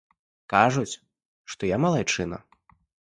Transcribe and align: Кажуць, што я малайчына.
Кажуць, 0.53 0.99
што 1.55 1.69
я 1.75 1.79
малайчына. 1.85 2.37